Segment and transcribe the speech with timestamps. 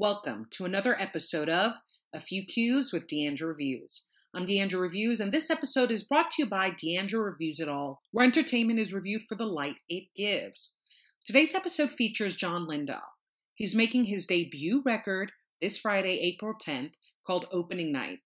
[0.00, 1.72] Welcome to another episode of
[2.14, 4.04] A Few Cues with Deandra Reviews.
[4.32, 8.00] I'm Deandra Reviews, and this episode is brought to you by Deandra Reviews It All,
[8.12, 10.74] where entertainment is reviewed for the light it gives.
[11.26, 13.00] Today's episode features John Lindahl.
[13.56, 16.92] He's making his debut record this Friday, April 10th,
[17.26, 18.20] called Opening Night.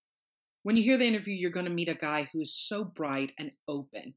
[0.63, 3.53] When you hear the interview, you're going to meet a guy who's so bright and
[3.67, 4.13] open.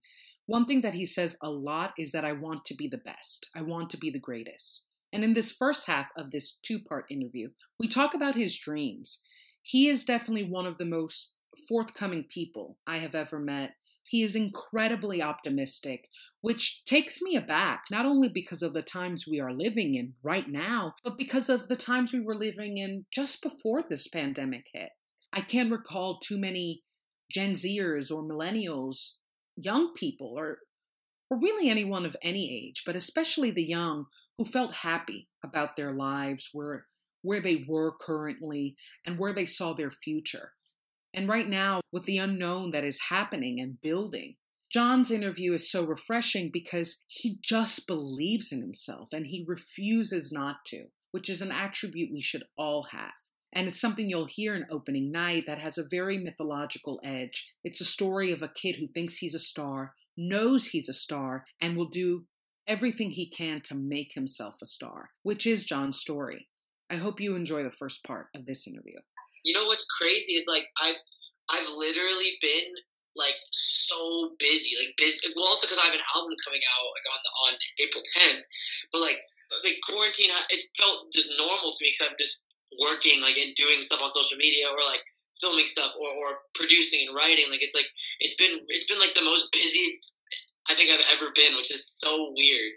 [0.45, 3.47] One thing that he says a lot is that I want to be the best,
[3.55, 4.81] I want to be the greatest.
[5.13, 7.49] And in this first half of this two part interview,
[7.79, 9.21] we talk about his dreams.
[9.61, 11.33] He is definitely one of the most
[11.67, 13.75] forthcoming people I have ever met.
[14.07, 16.09] He is incredibly optimistic,
[16.41, 20.47] which takes me aback, not only because of the times we are living in right
[20.47, 24.89] now, but because of the times we were living in just before this pandemic hit.
[25.33, 26.83] I can't recall too many
[27.31, 29.13] Gen Zers or millennials,
[29.55, 30.59] young people, or,
[31.29, 34.05] or really anyone of any age, but especially the young,
[34.37, 36.85] who felt happy about their lives, where,
[37.21, 40.51] where they were currently, and where they saw their future.
[41.13, 44.35] And right now, with the unknown that is happening and building,
[44.71, 50.57] John's interview is so refreshing because he just believes in himself and he refuses not
[50.67, 53.13] to, which is an attribute we should all have.
[53.53, 57.53] And it's something you'll hear in opening night that has a very mythological edge.
[57.63, 61.45] It's a story of a kid who thinks he's a star, knows he's a star,
[61.61, 62.25] and will do
[62.67, 66.47] everything he can to make himself a star, which is John's story.
[66.89, 68.97] I hope you enjoy the first part of this interview.
[69.43, 71.01] You know what's crazy is like I've
[71.49, 72.73] I've literally been
[73.15, 75.31] like so busy, like busy.
[75.35, 78.43] Well, also because I have an album coming out like on the, on April 10th,
[78.91, 79.21] but like
[79.63, 82.43] like quarantine, it felt just normal to me because I'm just
[82.81, 85.05] working like and doing stuff on social media or like
[85.39, 87.47] filming stuff or, or producing and writing.
[87.49, 87.87] Like it's like
[88.19, 89.99] it's been it's been like the most busy
[90.69, 92.71] I think I've ever been, which is so weird.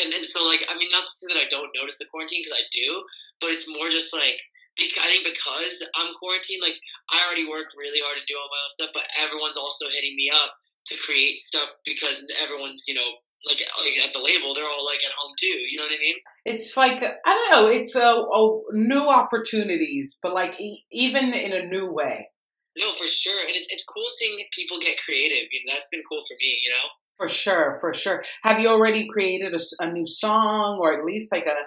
[0.00, 2.42] And and so like I mean, not to say that I don't notice the quarantine
[2.42, 3.04] because I do,
[3.40, 4.40] but it's more just like
[4.76, 6.78] because I think because I'm quarantined, like
[7.12, 10.16] I already work really hard to do all my own stuff, but everyone's also hitting
[10.16, 14.64] me up to create stuff because everyone's you know like, like at the label, they're
[14.64, 15.46] all like at home too.
[15.46, 16.16] You know what I mean?
[16.44, 17.68] It's like I don't know.
[17.68, 22.30] It's a, a new opportunities, but like e- even in a new way.
[22.76, 25.46] No, for sure, and it's it's cool seeing people get creative.
[25.52, 26.60] You know, that's been cool for me.
[26.64, 26.88] You know.
[27.18, 28.24] For sure, for sure.
[28.42, 31.58] Have you already created a, a new song or at least like a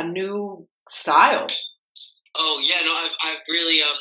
[0.00, 1.46] a new style?
[2.34, 3.96] Oh yeah, no, I've I've really um.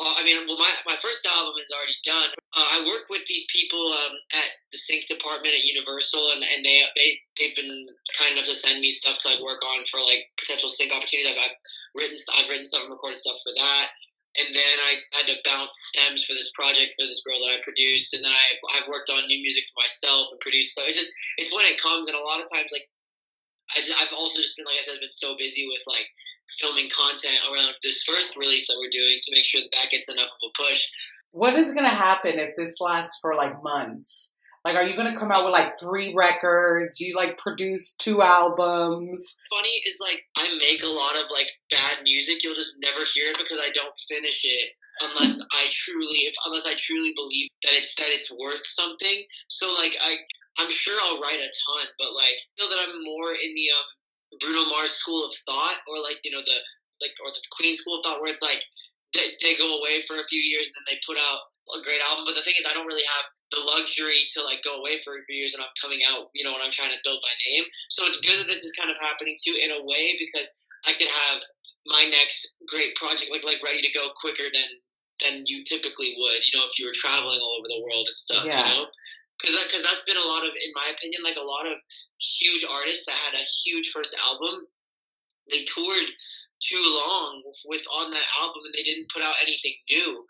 [0.00, 2.30] Uh, I mean, well, my, my first album is already done.
[2.56, 6.64] Uh, I work with these people um, at the sync department at Universal, and, and
[6.64, 7.86] they they they've been
[8.18, 11.30] kind enough to send me stuff to like work on for like potential sync opportunities.
[11.36, 11.56] I've, I've
[11.94, 13.88] written I've written stuff and recorded stuff for that
[14.38, 17.64] and then I had to bounce stems for this project for this girl that I
[17.64, 18.44] produced, and then I
[18.78, 20.74] I've worked on new music for myself and produced.
[20.74, 22.88] So it just it's when it comes, and a lot of times like
[23.76, 26.08] I just, I've also just been like I said, I've been so busy with like
[26.58, 30.08] filming content around this first release that we're doing to make sure that that gets
[30.08, 30.80] enough of a push.
[31.32, 34.31] What is going to happen if this lasts for like months?
[34.64, 37.00] Like, are you gonna come out with like three records?
[37.00, 39.18] You like produce two albums?
[39.50, 42.42] Funny is like I make a lot of like bad music.
[42.42, 44.70] You'll just never hear it because I don't finish it
[45.02, 49.26] unless I truly, if unless I truly believe that it's that it's worth something.
[49.48, 50.14] So like I,
[50.62, 53.66] I'm sure I'll write a ton, but like I feel that I'm more in the
[53.74, 53.88] um
[54.38, 56.58] Bruno Mars school of thought, or like you know the
[57.02, 58.62] like or the Queen school of thought, where it's like
[59.10, 62.00] they, they go away for a few years and then they put out a great
[62.06, 62.24] album.
[62.30, 65.12] But the thing is, I don't really have the luxury to like go away for
[65.12, 67.36] a few years and I'm coming out, you know, when I'm trying to build my
[67.52, 67.68] name.
[67.92, 70.48] So it's good that this is kind of happening too in a way because
[70.88, 71.44] I could have
[71.84, 74.70] my next great project like like ready to go quicker than
[75.20, 78.18] than you typically would, you know, if you were traveling all over the world and
[78.18, 78.58] stuff, yeah.
[78.58, 78.82] you know.
[79.38, 81.78] Because that, cause that's been a lot of, in my opinion, like a lot of
[82.18, 84.66] huge artists that had a huge first album,
[85.50, 86.10] they toured
[86.62, 90.24] too long with on that album and they didn't put out anything new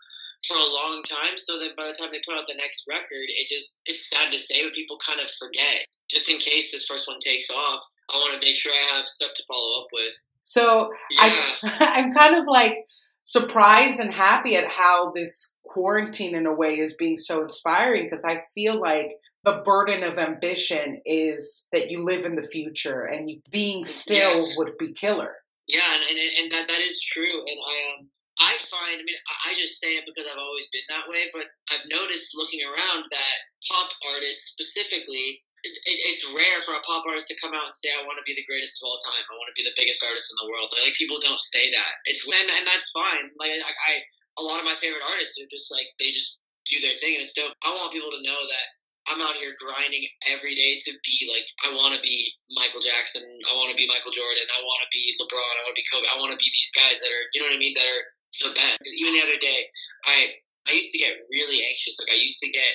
[0.47, 1.37] for a long time.
[1.37, 4.31] So that by the time they put out the next record, it just it's sad
[4.31, 5.87] to say, but people kind of forget.
[6.09, 7.83] Just in case this first one takes off,
[8.13, 10.13] I want to make sure I have stuff to follow up with.
[10.41, 11.33] So yeah.
[11.63, 12.85] I, I'm kind of like
[13.19, 18.25] surprised and happy at how this quarantine in a way is being so inspiring because
[18.25, 19.13] I feel like
[19.43, 24.45] the burden of ambition is that you live in the future and you, being still
[24.45, 24.55] yes.
[24.57, 25.35] would be killer.
[25.67, 27.23] Yeah, and, and, and that that is true.
[27.29, 28.09] And I um
[28.41, 31.45] I find, I mean, I just say it because I've always been that way, but
[31.69, 33.37] I've noticed looking around that
[33.69, 37.77] pop artists specifically, it, it, it's rare for a pop artist to come out and
[37.77, 39.23] say, "I want to be the greatest of all time.
[39.23, 42.03] I want to be the biggest artist in the world." Like, people don't say that.
[42.03, 43.31] It's and, and that's fine.
[43.39, 43.93] Like I, I,
[44.39, 47.23] a lot of my favorite artists are just like they just do their thing, and
[47.23, 47.55] it's dope.
[47.63, 48.67] I want people to know that
[49.07, 53.23] I'm out here grinding every day to be like I want to be Michael Jackson,
[53.47, 55.87] I want to be Michael Jordan, I want to be LeBron, I want to be
[55.91, 57.87] Kobe, I want to be these guys that are you know what I mean that
[57.87, 58.03] are
[58.41, 58.79] best.
[58.79, 59.59] Because even the other day,
[60.05, 60.17] I
[60.67, 61.99] I used to get really anxious.
[61.99, 62.73] Like I used to get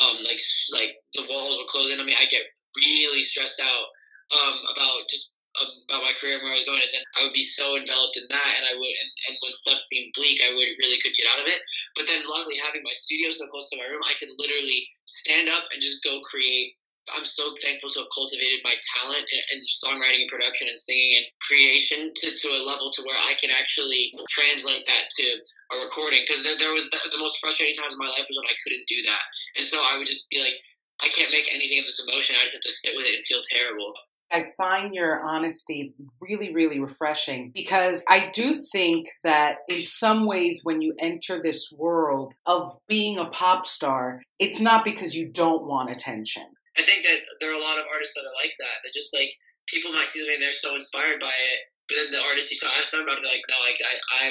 [0.00, 0.40] um like
[0.74, 2.16] like the walls were closing on me.
[2.18, 2.44] I get
[2.76, 3.86] really stressed out
[4.30, 6.78] um about just um, about my career and where I was going.
[6.78, 9.82] And I would be so enveloped in that, and I would and, and when stuff
[9.90, 11.58] seemed bleak, I would really could get out of it.
[11.98, 15.50] But then, luckily, having my studio so close to my room, I could literally stand
[15.50, 16.78] up and just go create.
[17.16, 21.26] I'm so thankful to have cultivated my talent and, songwriting and production and singing and
[21.40, 25.24] creation to, to a level to where I can actually translate that to
[25.72, 26.22] a recording.
[26.26, 28.56] Because there, there was the, the most frustrating times in my life was when I
[28.62, 29.24] couldn't do that,
[29.56, 30.58] and so I would just be like,
[31.02, 32.36] I can't make anything of this emotion.
[32.36, 33.92] I just have to sit with it and feel terrible.
[34.32, 40.60] I find your honesty really, really refreshing because I do think that in some ways,
[40.62, 45.66] when you enter this world of being a pop star, it's not because you don't
[45.66, 46.44] want attention.
[46.80, 48.80] I think that there are a lot of artists that are like that.
[48.80, 49.28] They're just like,
[49.68, 51.60] people might see something and they're so inspired by it.
[51.92, 54.24] But then the artists you talk, ask them about it, like, no, like I, I,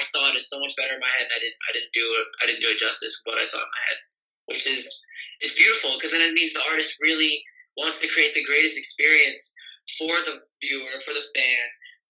[0.00, 1.92] I saw it as so much better in my head, and I didn't, I didn't
[1.92, 3.98] do it, I didn't do it justice what I saw in my head,
[4.48, 4.88] which is,
[5.44, 7.44] it's beautiful because then it means the artist really
[7.76, 9.52] wants to create the greatest experience
[10.00, 11.66] for the viewer, for the fan,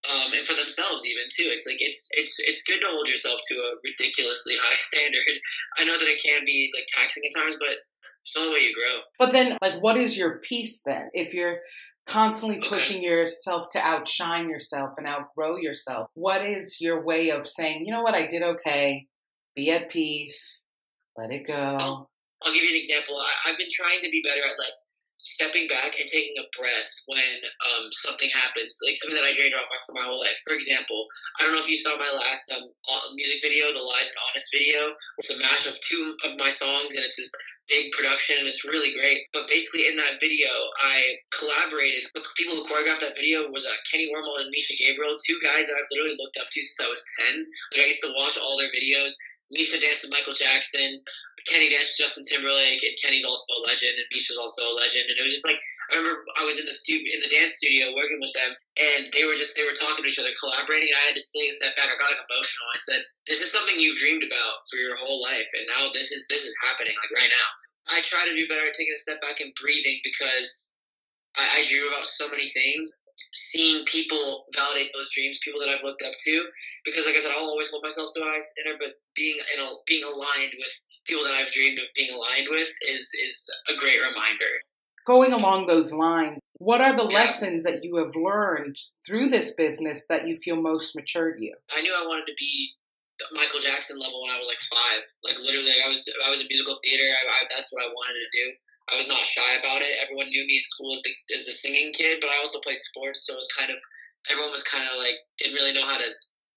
[0.06, 1.50] um, and for themselves even too.
[1.50, 5.36] It's like it's it's it's good to hold yourself to a ridiculously high standard.
[5.78, 7.74] I know that it can be like taxing at times, but
[8.34, 9.02] it's the way you grow.
[9.18, 11.08] But then, like, what is your peace then?
[11.12, 11.58] If you're
[12.06, 17.84] constantly pushing yourself to outshine yourself and outgrow yourself, what is your way of saying,
[17.84, 19.06] you know what, I did okay,
[19.54, 20.64] be at peace,
[21.16, 21.54] let it go?
[21.54, 22.10] I'll,
[22.42, 23.16] I'll give you an example.
[23.16, 24.74] I, have been trying to be better at like
[25.22, 27.38] stepping back and taking a breath when
[27.70, 30.36] um, something happens, like something that I dreamed about for my whole life.
[30.42, 31.06] For example,
[31.38, 32.66] I don't know if you saw my last um,
[33.14, 34.80] music video, the Lies and Honest video.
[35.18, 37.30] It's a mash of two of my songs, and it's this
[37.70, 39.30] big production, and it's really great.
[39.32, 40.50] But basically, in that video,
[40.82, 42.10] I collaborated.
[42.14, 45.70] The people who choreographed that video was uh, Kenny Wormald and Misha Gabriel, two guys
[45.70, 47.46] that I've literally looked up to since I was ten.
[47.72, 49.14] Like I used to watch all their videos.
[49.52, 51.04] Misha danced with Michael Jackson.
[51.48, 55.10] Kenny danced with Justin Timberlake, and Kenny's also a legend, and Misha's also a legend.
[55.10, 55.60] And it was just like
[55.92, 59.12] I remember I was in the stu- in the dance studio working with them, and
[59.12, 60.88] they were just they were talking to each other, collaborating.
[60.88, 61.92] And I had to take a step back.
[61.92, 62.66] I got like emotional.
[62.72, 66.08] I said, "This is something you've dreamed about for your whole life, and now this
[66.08, 67.48] is this is happening like right now."
[67.92, 70.70] I try to do better at taking a step back and breathing because
[71.36, 72.94] I, I dream about so many things
[73.52, 76.34] seeing people validate those dreams, people that I've looked up to,
[76.84, 79.60] because like I said, I'll always hold myself to a high standard, but being in
[79.60, 83.76] a, being aligned with people that I've dreamed of being aligned with is is a
[83.76, 84.52] great reminder.
[85.06, 87.18] Going along those lines, what are the yeah.
[87.26, 91.54] lessons that you have learned through this business that you feel most matured you?
[91.74, 92.70] I knew I wanted to be
[93.34, 95.02] Michael Jackson level when I was like five.
[95.22, 97.04] Like literally, I was I was in musical theater.
[97.04, 98.46] I, I, that's what I wanted to do.
[98.90, 99.94] I was not shy about it.
[100.02, 102.80] Everyone knew me in school as the as the singing kid, but I also played
[102.80, 103.78] sports, so it was kind of
[104.30, 106.08] everyone was kind of like didn't really know how to.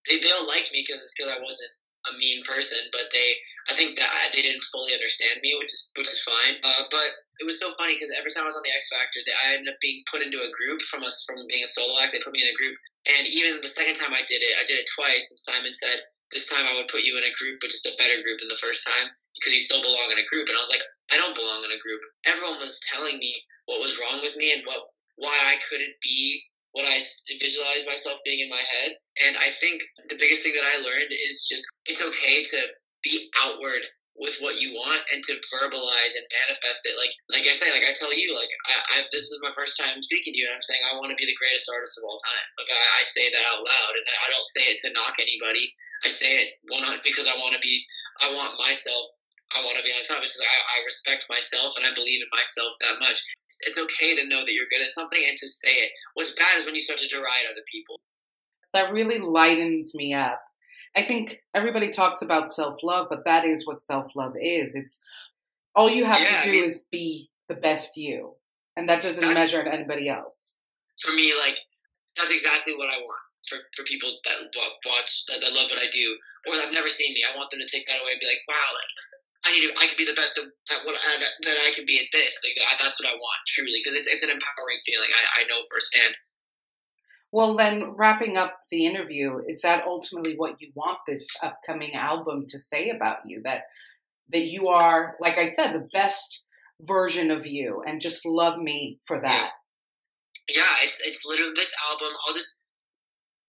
[0.09, 1.73] They they all liked me because it's because I wasn't
[2.09, 3.37] a mean person, but they
[3.69, 6.61] I think that they didn't fully understand me, which is which is fine.
[6.61, 7.09] Uh, but
[7.41, 9.57] it was so funny because every time I was on the X Factor, they, I
[9.57, 12.13] ended up being put into a group from us from being a solo act.
[12.13, 12.77] They put me in a group,
[13.09, 15.25] and even the second time I did it, I did it twice.
[15.33, 17.97] And Simon said, "This time I would put you in a group, but just a
[17.97, 20.63] better group than the first time because you still belong in a group." And I
[20.63, 22.01] was like, I don't belong in a group.
[22.25, 23.33] Everyone was telling me
[23.65, 26.43] what was wrong with me and what why I couldn't be
[26.75, 26.99] what I
[27.39, 28.99] visualized myself being in my head.
[29.23, 29.79] And I think
[30.11, 32.59] the biggest thing that I learned is just it's okay to
[33.03, 33.79] be outward
[34.15, 36.99] with what you want and to verbalize and manifest it.
[36.99, 39.79] Like like I say, like I tell you, like I, I this is my first
[39.79, 42.03] time speaking to you, and I'm saying I want to be the greatest artist of
[42.03, 42.47] all time.
[42.59, 45.71] Like I, I say that out loud, and I don't say it to knock anybody.
[46.05, 47.83] I say it one because I want to be.
[48.21, 49.15] I want myself
[49.53, 50.23] I want to be on top.
[50.23, 53.23] It's just I, I respect myself and I believe in myself that much.
[53.47, 55.91] It's, it's okay to know that you're good at something and to say it.
[56.15, 57.99] What's bad is when you start to deride other people.
[58.73, 60.41] That really lightens me up.
[60.95, 64.75] I think everybody talks about self love, but that is what self love is.
[64.75, 64.99] It's
[65.75, 68.35] all you have yeah, to do I mean, is be the best you,
[68.75, 70.55] and that doesn't measure to anybody else.
[71.01, 71.57] For me, like
[72.17, 74.49] that's exactly what I want for, for people that
[74.85, 77.23] watch that, that love what I do or that have never seen me.
[77.23, 78.91] I want them to take that away and be like, wow, like
[79.45, 81.99] I need to, I can be the best at what I, that I can be
[81.99, 82.41] at this.
[82.43, 85.09] Like that's what I want truly because it's it's an empowering feeling.
[85.13, 86.15] I, I know firsthand.
[87.31, 92.45] Well, then wrapping up the interview, is that ultimately what you want this upcoming album
[92.49, 93.41] to say about you?
[93.43, 93.63] That
[94.31, 96.45] that you are, like I said, the best
[96.81, 99.51] version of you, and just love me for that.
[100.49, 102.07] Yeah, yeah it's it's literally this album.
[102.27, 102.54] I'll just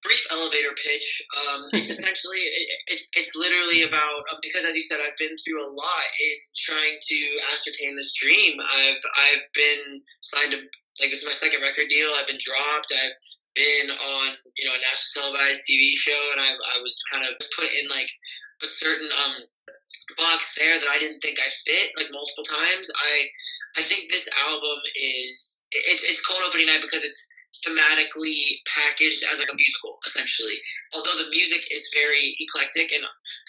[0.07, 1.23] brief elevator pitch.
[1.35, 5.35] Um, it's essentially it, it's it's literally about um, because as you said, I've been
[5.43, 7.19] through a lot in trying to
[7.53, 8.55] ascertain this dream.
[8.63, 10.59] I've I've been signed to
[11.03, 12.15] like this is my second record deal.
[12.15, 12.95] I've been dropped.
[12.95, 13.19] I've
[13.59, 17.35] been on you know a national televised TV show, and I I was kind of
[17.59, 18.09] put in like
[18.63, 19.35] a certain um
[20.17, 22.89] box there that I didn't think I fit like multiple times.
[22.95, 23.27] I
[23.77, 27.26] I think this album is it's it's cold opening night because it's
[27.67, 30.63] thematically packaged as like a musical essentially.
[30.95, 33.03] Although the music is very eclectic and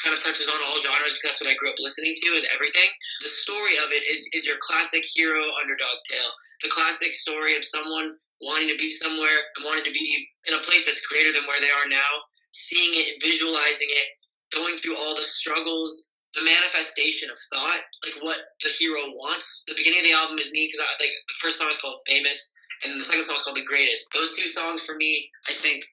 [0.03, 2.50] kind of touches on all genres because that's what I grew up listening to is
[2.53, 2.89] everything.
[3.21, 6.33] The story of it is is your classic hero underdog tale.
[6.65, 10.65] The classic story of someone wanting to be somewhere and wanting to be in a
[10.65, 14.07] place that's greater than where they are now, seeing it, visualizing it,
[14.53, 19.63] going through all the struggles, the manifestation of thought, like what the hero wants.
[19.67, 22.53] The beginning of the album is me because like the first song is called "Famous,"
[22.84, 25.84] and the second song is called "The Greatest." Those two songs for me, I think,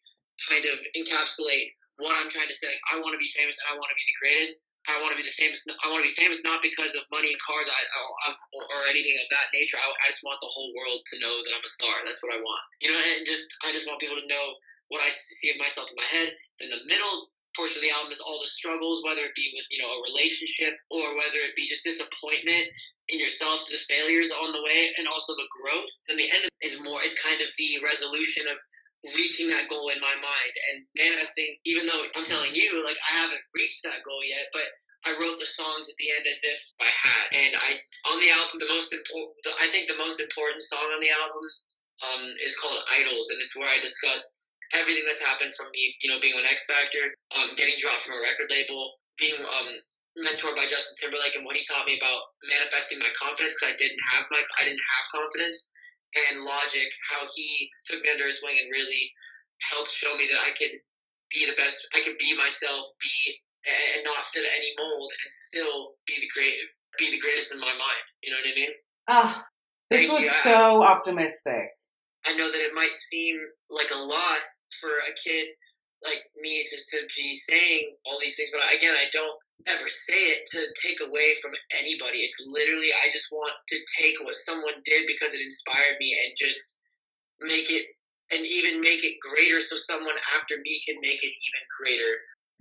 [0.50, 2.66] kind of encapsulate what I'm trying to say.
[2.68, 4.64] Like, I want to be famous and I want to be the greatest.
[4.84, 5.64] I want to be the famous.
[5.80, 7.80] I want to be famous not because of money and cars I,
[8.28, 9.80] I, or anything of that nature.
[9.80, 12.04] I, I just want the whole world to know that I'm a star.
[12.04, 12.62] That's what I want.
[12.84, 14.46] You know, and just I just want people to know
[14.92, 16.36] what I see of myself in my head.
[16.60, 19.64] Then the middle portion of the album is all the struggles, whether it be with
[19.72, 22.68] you know a relationship or whether it be just disappointment
[23.08, 25.92] in yourself, the failures on the way, and also the growth.
[26.08, 28.56] And the end is more is kind of the resolution of
[29.12, 31.60] reaching that goal in my mind and manifesting.
[31.68, 34.64] Even though I'm telling you, like I haven't reached that goal yet, but
[35.04, 37.24] I wrote the songs at the end as if I had.
[37.36, 37.70] And I
[38.08, 41.44] on the album, the most important, I think the most important song on the album
[42.02, 44.24] um, is called Idols, and it's where I discuss
[44.72, 48.16] everything that's happened from me, you know, being on X Factor, um, getting dropped from
[48.16, 49.68] a record label, being um,
[50.20, 53.76] mentored by Justin Timberlake, and what he taught me about manifesting my confidence because I
[53.78, 55.70] didn't have my I didn't have confidence,
[56.14, 59.10] and Logic, how he took me under his wing and really
[59.70, 60.74] helped show me that I could
[61.30, 65.96] be the best, I could be myself, be and not fit any mold, and still
[66.06, 66.54] be the great,
[66.98, 68.04] be the greatest in my mind.
[68.22, 68.72] You know what I mean?
[69.08, 69.42] Ah, oh,
[69.90, 70.42] this Thank was you.
[70.44, 71.72] so I, optimistic.
[72.26, 73.40] I know that it might seem
[73.70, 74.40] like a lot
[74.80, 75.48] for a kid
[76.04, 80.36] like me just to be saying all these things, but again, I don't ever say
[80.36, 82.18] it to take away from anybody.
[82.18, 86.34] It's literally I just want to take what someone did because it inspired me and
[86.36, 86.78] just
[87.40, 87.86] make it
[88.32, 92.12] and even make it greater so someone after me can make it even greater.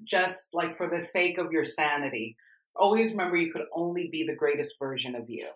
[0.03, 2.35] Just like for the sake of your sanity.
[2.75, 5.47] Always remember you could only be the greatest version of you.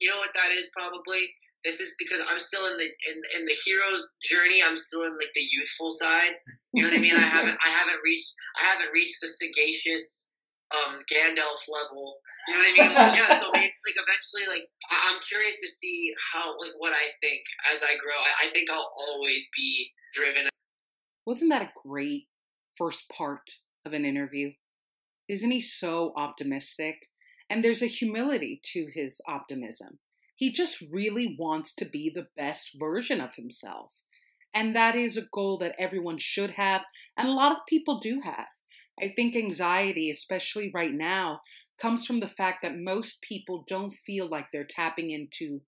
[0.00, 1.28] You know what that is probably?
[1.66, 4.62] This is because I'm still in the in, in the hero's journey.
[4.62, 6.38] I'm still in like the youthful side.
[6.72, 7.16] You know what I mean?
[7.16, 10.28] I haven't I haven't reached I haven't reached the sagacious
[10.70, 12.22] um, Gandalf level.
[12.46, 13.18] You know what I mean?
[13.18, 13.40] yeah.
[13.40, 17.42] So maybe like eventually, like I'm curious to see how like what I think
[17.74, 18.14] as I grow.
[18.14, 20.48] I, I think I'll always be driven.
[21.26, 22.28] Wasn't that a great
[22.78, 24.52] first part of an interview?
[25.28, 27.08] Isn't he so optimistic?
[27.50, 29.98] And there's a humility to his optimism.
[30.36, 33.92] He just really wants to be the best version of himself.
[34.54, 36.84] And that is a goal that everyone should have,
[37.16, 38.46] and a lot of people do have.
[39.00, 41.40] I think anxiety, especially right now,
[41.78, 45.60] comes from the fact that most people don't feel like they're tapping into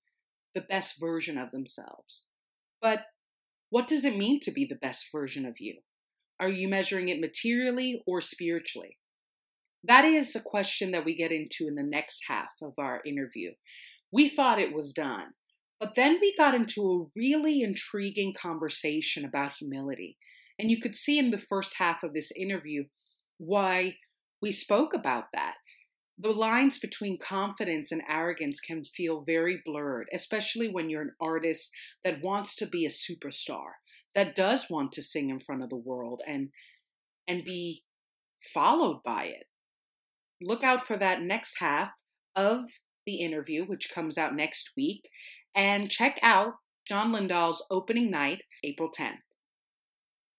[0.55, 2.25] the best version of themselves.
[2.81, 3.05] But
[3.71, 5.81] what does it mean to be the best version of you?
[6.41, 8.97] Are you measuring it materially or spiritually?
[9.85, 13.53] That is a question that we get into in the next half of our interview.
[14.13, 15.35] We thought it was done.
[15.81, 20.17] But then we got into a really intriguing conversation about humility.
[20.59, 22.85] And you could see in the first half of this interview
[23.39, 23.97] why
[24.43, 25.55] we spoke about that.
[26.19, 31.71] The lines between confidence and arrogance can feel very blurred, especially when you're an artist
[32.05, 33.75] that wants to be a superstar,
[34.17, 36.49] that does want to sing in front of the world and
[37.29, 37.85] and be
[38.53, 39.47] followed by it.
[40.41, 41.93] Look out for that next half
[42.35, 42.63] of
[43.09, 45.09] the interview, which comes out next week,
[45.55, 49.28] and check out John Lindahls opening night, April 10th.